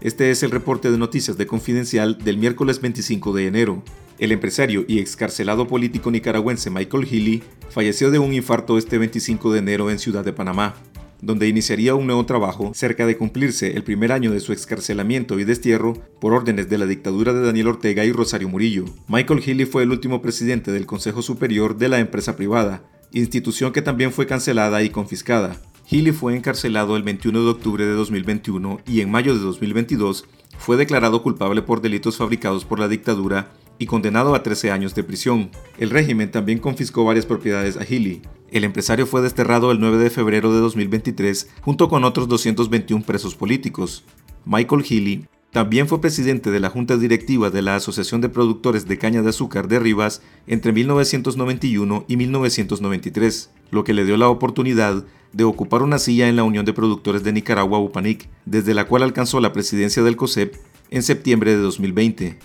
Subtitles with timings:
[0.00, 3.82] Este es el reporte de noticias de Confidencial del miércoles 25 de enero.
[4.18, 9.58] El empresario y excarcelado político nicaragüense Michael Healy falleció de un infarto este 25 de
[9.58, 10.74] enero en Ciudad de Panamá,
[11.20, 15.44] donde iniciaría un nuevo trabajo cerca de cumplirse el primer año de su excarcelamiento y
[15.44, 18.86] destierro por órdenes de la dictadura de Daniel Ortega y Rosario Murillo.
[19.06, 23.82] Michael Healy fue el último presidente del Consejo Superior de la empresa privada, institución que
[23.82, 25.60] también fue cancelada y confiscada.
[25.90, 30.24] Healy fue encarcelado el 21 de octubre de 2021 y en mayo de 2022
[30.56, 35.02] fue declarado culpable por delitos fabricados por la dictadura y condenado a 13 años de
[35.02, 35.50] prisión.
[35.78, 38.22] El régimen también confiscó varias propiedades a Healy.
[38.52, 43.34] El empresario fue desterrado el 9 de febrero de 2023 junto con otros 221 presos
[43.34, 44.04] políticos.
[44.44, 48.96] Michael Healy también fue presidente de la junta directiva de la Asociación de Productores de
[48.96, 55.04] Caña de Azúcar de Rivas entre 1991 y 1993, lo que le dio la oportunidad
[55.32, 59.02] de ocupar una silla en la Unión de Productores de Nicaragua, UPANIC, desde la cual
[59.02, 60.56] alcanzó la presidencia del COSEP
[60.90, 62.38] en septiembre de 2020.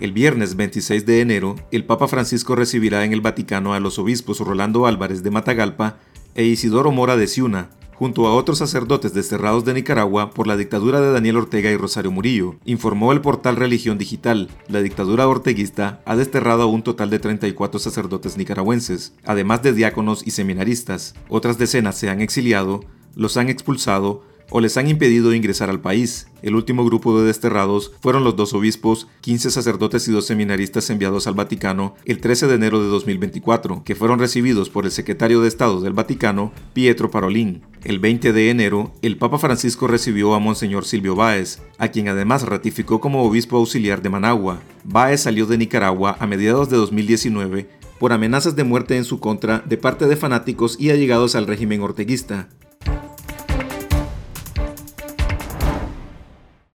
[0.00, 4.40] El viernes 26 de enero, el Papa Francisco recibirá en el Vaticano a los obispos
[4.40, 5.98] Rolando Álvarez de Matagalpa
[6.34, 7.70] e Isidoro Mora de Ciuna,
[8.02, 12.10] junto a otros sacerdotes desterrados de Nicaragua por la dictadura de Daniel Ortega y Rosario
[12.10, 14.48] Murillo, informó el portal Religión Digital.
[14.66, 20.26] La dictadura orteguista ha desterrado a un total de 34 sacerdotes nicaragüenses, además de diáconos
[20.26, 21.14] y seminaristas.
[21.28, 22.80] Otras decenas se han exiliado,
[23.14, 26.26] los han expulsado o les han impedido ingresar al país.
[26.42, 31.28] El último grupo de desterrados fueron los dos obispos, 15 sacerdotes y dos seminaristas enviados
[31.28, 35.46] al Vaticano el 13 de enero de 2024, que fueron recibidos por el secretario de
[35.46, 37.62] Estado del Vaticano, Pietro Parolin.
[37.84, 42.42] El 20 de enero, el Papa Francisco recibió a Monseñor Silvio Báez, a quien además
[42.42, 44.60] ratificó como obispo auxiliar de Managua.
[44.84, 49.64] Báez salió de Nicaragua a mediados de 2019 por amenazas de muerte en su contra
[49.66, 52.48] de parte de fanáticos y allegados al régimen orteguista.